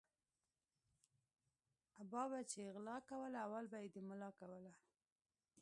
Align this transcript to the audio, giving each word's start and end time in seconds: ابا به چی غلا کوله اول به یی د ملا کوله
ابا 2.01 2.23
به 2.31 2.39
چی 2.51 2.63
غلا 2.73 2.97
کوله 3.09 3.37
اول 3.45 3.65
به 3.71 3.77
یی 3.81 3.89
د 3.93 3.95
ملا 4.09 4.29
کوله 4.39 4.71